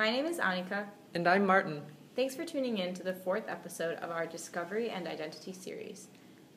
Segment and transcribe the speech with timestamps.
[0.00, 0.86] My name is Annika.
[1.12, 1.82] And I'm Martin.
[2.16, 6.08] Thanks for tuning in to the fourth episode of our Discovery and Identity series.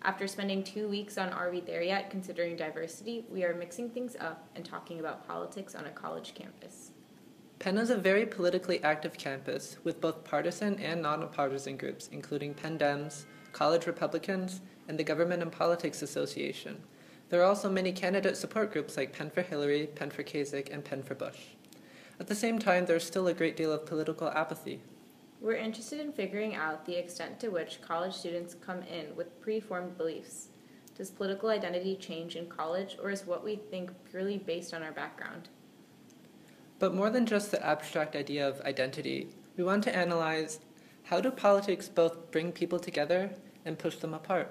[0.03, 4.15] After spending two weeks on Are We There Yet considering diversity, we are mixing things
[4.17, 6.91] up and talking about politics on a college campus.
[7.59, 12.77] Penn is a very politically active campus with both partisan and nonpartisan groups, including Penn
[12.77, 16.81] Dems, College Republicans, and the Government and Politics Association.
[17.27, 20.85] There are also many candidate support groups like Penn for Hillary, Penn for Kasich, and
[20.85, 21.39] Penn for Bush.
[22.23, 24.79] At the same time, there's still a great deal of political apathy.
[25.41, 29.97] We're interested in figuring out the extent to which college students come in with preformed
[29.97, 30.47] beliefs.
[30.95, 34.93] Does political identity change in college, or is what we think purely based on our
[34.93, 35.49] background?
[36.79, 40.61] But more than just the abstract idea of identity, we want to analyze
[41.03, 43.31] how do politics both bring people together
[43.65, 44.49] and push them apart?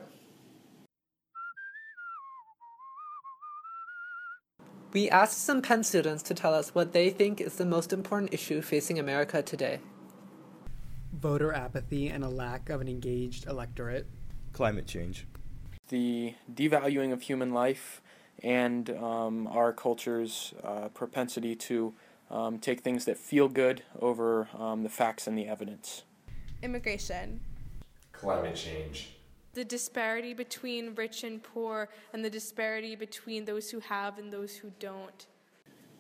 [4.93, 8.35] We asked some Penn students to tell us what they think is the most important
[8.35, 9.81] issue facing America today.
[11.15, 14.07] Voter apathy and a lack of an engaged electorate.
[14.53, 15.27] Climate change.
[15.89, 18.03] The devaluing of human life
[18.43, 21.95] and um, our culture's uh, propensity to
[22.31, 26.03] um, take things that feel good over um, the facts and the evidence.
[26.63, 27.41] Immigration.
[28.13, 29.17] Climate change.
[29.55, 34.57] The disparity between rich and poor, and the disparity between those who have and those
[34.57, 35.27] who don't.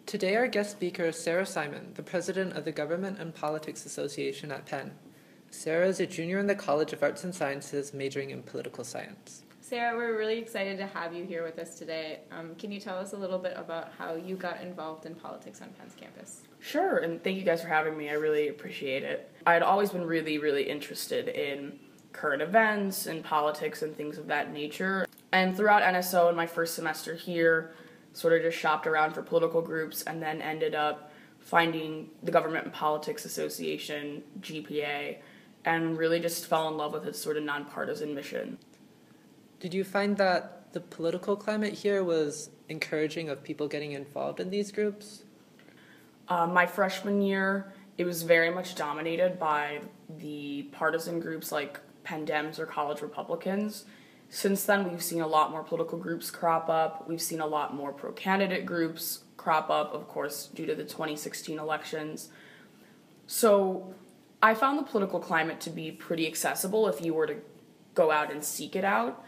[0.06, 4.50] Today, our guest speaker is Sarah Simon, the president of the Government and Politics Association
[4.50, 4.92] at Penn.
[5.50, 9.42] Sarah is a junior in the College of Arts and Sciences, majoring in political science.
[9.60, 12.20] Sarah, we're really excited to have you here with us today.
[12.30, 15.60] Um, can you tell us a little bit about how you got involved in politics
[15.60, 16.40] on Penn's campus?
[16.58, 18.08] Sure, and thank you guys for having me.
[18.08, 19.30] I really appreciate it.
[19.46, 21.78] I had always been really, really interested in
[22.12, 25.06] current events and politics and things of that nature.
[25.32, 27.72] And throughout NSO in my first semester here,
[28.12, 31.10] sort of just shopped around for political groups and then ended up
[31.40, 35.16] finding the Government and Politics Association, GPA,
[35.64, 38.58] and really just fell in love with its sort of nonpartisan mission.
[39.60, 44.50] Did you find that the political climate here was encouraging of people getting involved in
[44.50, 45.22] these groups?
[46.28, 49.80] Uh, my freshman year, it was very much dominated by
[50.18, 53.84] the partisan groups like Penn Dems or College Republicans.
[54.28, 57.06] Since then, we've seen a lot more political groups crop up.
[57.08, 60.84] We've seen a lot more pro candidate groups crop up, of course, due to the
[60.84, 62.30] 2016 elections.
[63.26, 63.94] So
[64.42, 67.36] I found the political climate to be pretty accessible if you were to
[67.94, 69.24] go out and seek it out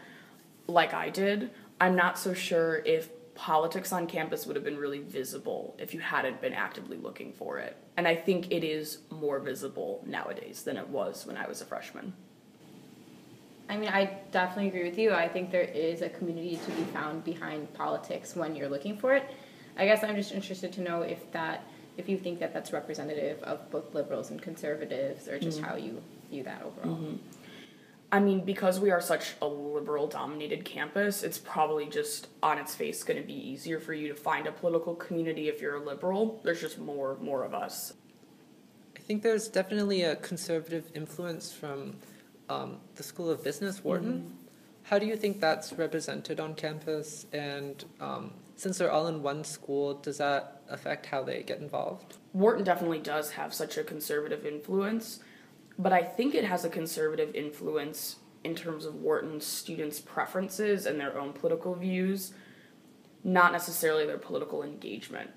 [0.67, 4.99] like I did, I'm not so sure if politics on campus would have been really
[4.99, 7.75] visible if you hadn't been actively looking for it.
[7.97, 11.65] And I think it is more visible nowadays than it was when I was a
[11.65, 12.13] freshman.
[13.67, 15.11] I mean, I definitely agree with you.
[15.13, 19.15] I think there is a community to be found behind politics when you're looking for
[19.15, 19.29] it.
[19.77, 21.67] I guess I'm just interested to know if that
[21.97, 25.69] if you think that that's representative of both liberals and conservatives or just mm-hmm.
[25.69, 26.97] how you view that overall.
[26.97, 27.15] Mm-hmm.
[28.11, 32.75] I mean, because we are such a liberal dominated campus, it's probably just on its
[32.75, 35.83] face going to be easier for you to find a political community if you're a
[35.83, 36.39] liberal.
[36.43, 37.93] There's just more more of us.
[38.95, 41.95] I think there's definitely a conservative influence from
[42.49, 44.13] um, the School of Business, Wharton.
[44.13, 44.33] Mm-hmm.
[44.83, 47.25] How do you think that's represented on campus?
[47.33, 52.17] And um, since they're all in one school, does that affect how they get involved?
[52.33, 55.19] Wharton definitely does have such a conservative influence
[55.77, 60.99] but I think it has a conservative influence in terms of Wharton's students' preferences and
[60.99, 62.33] their own political views,
[63.23, 65.31] not necessarily their political engagement.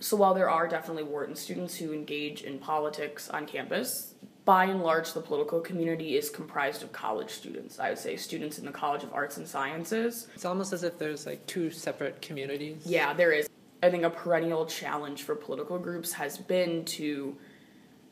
[0.00, 4.14] So while there are definitely Wharton students who engage in politics on campus,
[4.48, 7.78] by and large, the political community is comprised of college students.
[7.78, 10.26] I would say students in the College of Arts and Sciences.
[10.34, 12.80] It's almost as if there's like two separate communities.
[12.86, 13.50] Yeah, there is.
[13.82, 17.36] I think a perennial challenge for political groups has been to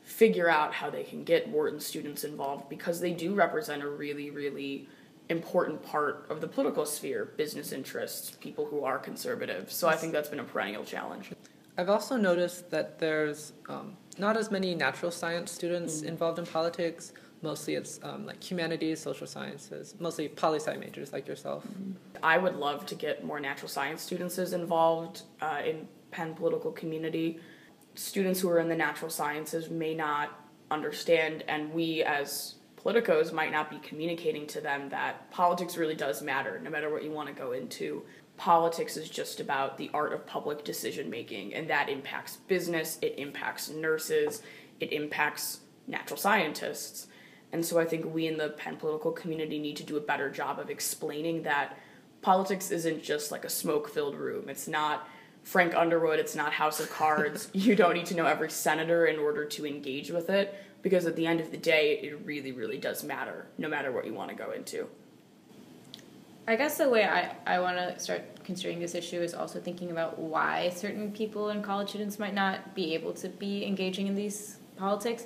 [0.03, 4.29] figure out how they can get Wharton students involved because they do represent a really,
[4.29, 4.87] really
[5.29, 9.71] important part of the political sphere business interests, people who are conservative.
[9.71, 11.31] So I think that's been a perennial challenge.
[11.79, 16.09] I've also noticed that there's um, not as many natural science students mm-hmm.
[16.09, 17.13] involved in politics.
[17.41, 21.63] Mostly it's um, like humanities, social sciences, mostly poli sci majors like yourself.
[21.67, 21.91] Mm-hmm.
[22.23, 27.39] I would love to get more natural science students involved uh, in Penn political community
[27.97, 30.39] students who are in the natural sciences may not
[30.69, 36.21] understand, and we as politicos might not be communicating to them that politics really does
[36.21, 38.03] matter, no matter what you want to go into.
[38.37, 43.15] Politics is just about the art of public decision making, and that impacts business, it
[43.17, 44.43] impacts nurses,
[44.79, 47.07] it impacts natural scientists.
[47.51, 50.29] And so I think we in the Penn political community need to do a better
[50.29, 51.77] job of explaining that
[52.21, 54.49] politics isn't just like a smoke filled room.
[54.49, 55.07] It's not
[55.43, 57.49] Frank Underwood, it's not House of Cards.
[57.53, 61.15] you don't need to know every senator in order to engage with it because at
[61.15, 64.29] the end of the day, it really, really does matter, no matter what you want
[64.29, 64.87] to go into.
[66.49, 69.91] I guess the way I, I want to start considering this issue is also thinking
[69.91, 74.15] about why certain people and college students might not be able to be engaging in
[74.15, 75.25] these politics.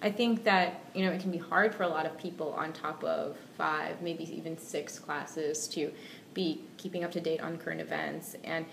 [0.00, 2.72] I think that you know it can be hard for a lot of people on
[2.72, 5.92] top of five, maybe even six classes to
[6.32, 8.34] be keeping up to date on current events.
[8.42, 8.64] And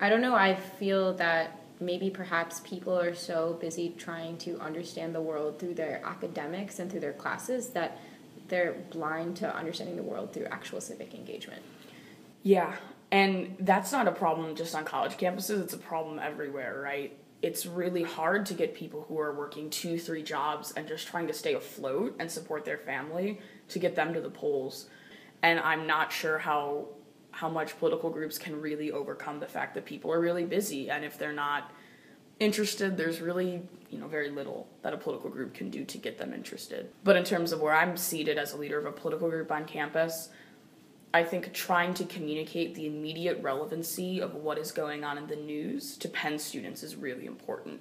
[0.00, 0.34] I don't know.
[0.34, 5.74] I feel that maybe perhaps people are so busy trying to understand the world through
[5.74, 7.98] their academics and through their classes that
[8.48, 11.62] they're blind to understanding the world through actual civic engagement.
[12.42, 12.76] Yeah,
[13.10, 17.16] and that's not a problem just on college campuses, it's a problem everywhere, right?
[17.42, 21.26] It's really hard to get people who are working two, three jobs and just trying
[21.26, 24.88] to stay afloat and support their family to get them to the polls.
[25.42, 26.88] And I'm not sure how
[27.30, 31.04] how much political groups can really overcome the fact that people are really busy and
[31.04, 31.72] if they're not
[32.40, 36.18] interested, there's really, you know, very little that a political group can do to get
[36.18, 36.90] them interested.
[37.04, 39.64] But in terms of where I'm seated as a leader of a political group on
[39.64, 40.30] campus,
[41.12, 45.36] I think trying to communicate the immediate relevancy of what is going on in the
[45.36, 47.80] news to Penn students is really important.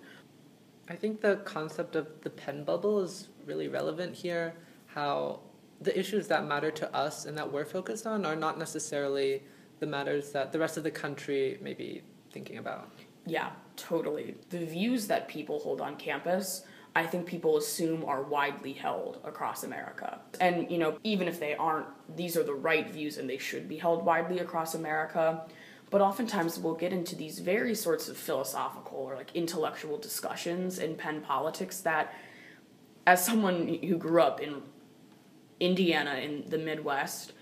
[0.88, 4.54] I think the concept of the Penn bubble is really relevant here.
[4.86, 5.40] How
[5.82, 9.42] the issues that matter to us and that we're focused on are not necessarily
[9.80, 12.92] the matters that the rest of the country may be thinking about.
[13.26, 14.36] Yeah, totally.
[14.50, 16.64] The views that people hold on campus,
[16.96, 20.20] I think people assume are widely held across America.
[20.40, 23.68] And, you know, even if they aren't, these are the right views and they should
[23.68, 25.46] be held widely across America.
[25.90, 30.96] But oftentimes we'll get into these very sorts of philosophical or like intellectual discussions in
[30.96, 32.14] Penn politics that,
[33.06, 34.62] as someone who grew up in
[35.60, 37.34] Indiana in the Midwest,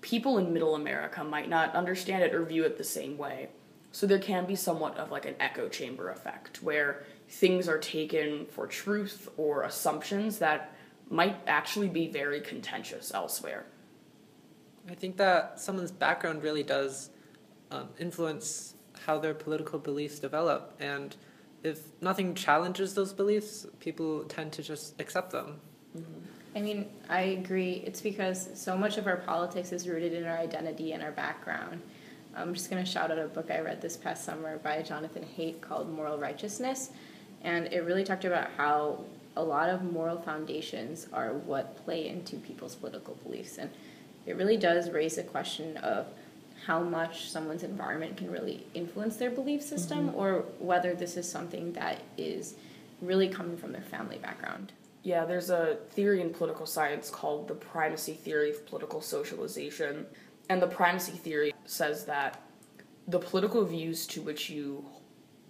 [0.00, 3.48] people in middle America might not understand it or view it the same way.
[3.92, 8.46] So there can be somewhat of like an echo chamber effect where things are taken
[8.46, 10.74] for truth or assumptions that
[11.10, 13.66] might actually be very contentious elsewhere.
[14.90, 17.10] I think that someone's background really does
[17.70, 18.74] um, influence
[19.06, 20.74] how their political beliefs develop.
[20.80, 21.14] And
[21.62, 25.60] if nothing challenges those beliefs, people tend to just accept them.
[25.96, 26.18] Mm-hmm.
[26.54, 27.82] I mean, I agree.
[27.86, 31.80] It's because so much of our politics is rooted in our identity and our background.
[32.34, 35.24] I'm just going to shout out a book I read this past summer by Jonathan
[35.36, 36.90] Haidt called Moral Righteousness.
[37.42, 39.04] And it really talked about how
[39.36, 43.58] a lot of moral foundations are what play into people's political beliefs.
[43.58, 43.70] And
[44.26, 46.06] it really does raise the question of
[46.66, 50.18] how much someone's environment can really influence their belief system mm-hmm.
[50.18, 52.54] or whether this is something that is
[53.00, 54.72] really coming from their family background.
[55.02, 60.06] Yeah, there's a theory in political science called the primacy theory of political socialization
[60.52, 62.42] and the primacy theory says that
[63.08, 64.84] the political views to which you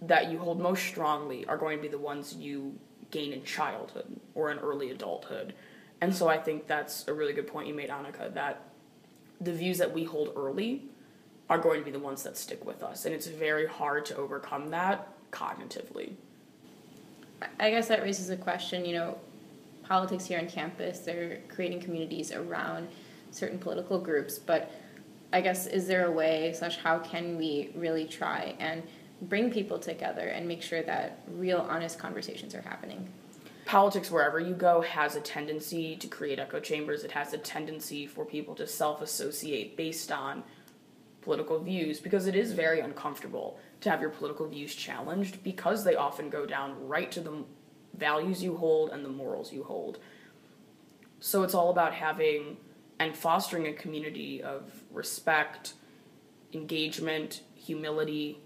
[0.01, 2.73] that you hold most strongly are going to be the ones you
[3.11, 5.53] gain in childhood or in early adulthood.
[5.99, 8.61] And so I think that's a really good point you made, Annika, that
[9.41, 10.83] the views that we hold early
[11.49, 13.05] are going to be the ones that stick with us.
[13.05, 16.13] And it's very hard to overcome that cognitively.
[17.59, 19.17] I guess that raises a question, you know,
[19.83, 22.87] politics here on campus, they're creating communities around
[23.31, 24.71] certain political groups, but
[25.33, 28.83] I guess is there a way slash how can we really try and
[29.23, 33.09] bring people together and make sure that real honest conversations are happening?
[33.65, 37.03] Politics wherever you go has a tendency to create echo chambers.
[37.03, 40.43] It has a tendency for people to self-associate based on
[41.21, 45.95] political views because it is very uncomfortable to have your political views challenged because they
[45.95, 47.43] often go down right to the
[47.95, 49.97] values you hold and the morals you hold.
[51.19, 52.57] So it's all about having
[52.99, 55.73] and fostering a community of respect,
[56.53, 58.39] engagement, humility,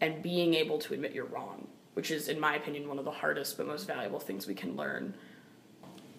[0.00, 3.10] and being able to admit you're wrong, which is, in my opinion, one of the
[3.10, 5.14] hardest but most valuable things we can learn.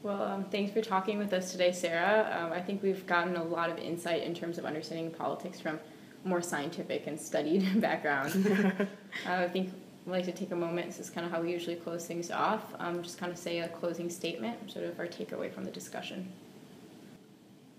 [0.03, 2.39] Well, um, thanks for talking with us today, Sarah.
[2.39, 5.79] Um, I think we've gotten a lot of insight in terms of understanding politics from
[6.24, 8.45] more scientific and studied background.
[9.27, 9.72] uh, I think
[10.05, 10.88] I'd like to take a moment.
[10.88, 12.62] This is kind of how we usually close things off.
[12.77, 16.31] Um, just kind of say a closing statement, sort of our takeaway from the discussion.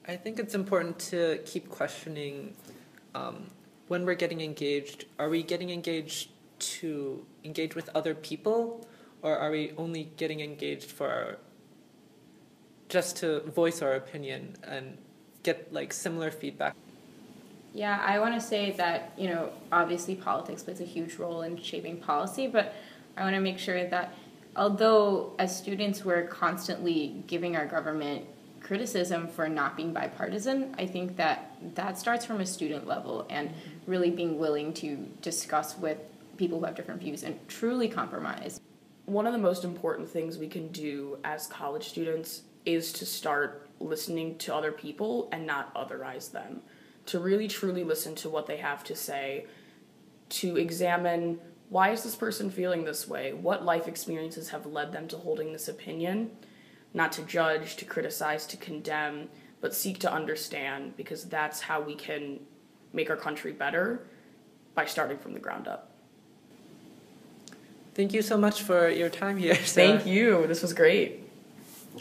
[0.08, 2.54] I think it's important to keep questioning
[3.14, 3.48] um,
[3.88, 5.06] when we're getting engaged.
[5.18, 8.86] Are we getting engaged to engage with other people,
[9.22, 11.38] or are we only getting engaged for our,
[12.88, 14.96] just to voice our opinion and
[15.42, 16.76] get like similar feedback?
[17.74, 21.60] Yeah, I want to say that you know obviously politics plays a huge role in
[21.60, 22.74] shaping policy, but
[23.16, 24.14] I want to make sure that
[24.54, 28.24] although as students we're constantly giving our government
[28.66, 30.74] criticism for not being bipartisan.
[30.76, 33.52] I think that that starts from a student level and
[33.86, 35.98] really being willing to discuss with
[36.36, 38.60] people who have different views and truly compromise.
[39.04, 43.68] One of the most important things we can do as college students is to start
[43.78, 46.60] listening to other people and not otherize them.
[47.06, 49.46] To really truly listen to what they have to say,
[50.30, 53.32] to examine why is this person feeling this way?
[53.32, 56.32] What life experiences have led them to holding this opinion?
[56.94, 59.28] Not to judge, to criticize, to condemn,
[59.60, 62.40] but seek to understand because that's how we can
[62.92, 64.06] make our country better
[64.74, 65.90] by starting from the ground up.
[67.94, 69.54] Thank you so much for your time here.
[69.54, 69.98] Sarah.
[69.98, 70.46] Thank you.
[70.46, 71.22] This was great.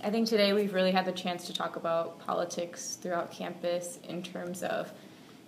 [0.04, 4.22] I think today we've really had the chance to talk about politics throughout campus in
[4.22, 4.92] terms of,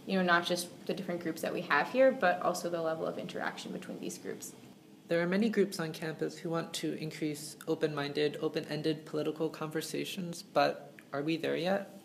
[0.05, 3.05] you know, not just the different groups that we have here, but also the level
[3.05, 4.53] of interaction between these groups.
[5.07, 9.49] There are many groups on campus who want to increase open minded, open ended political
[9.49, 11.96] conversations, but are we there yet?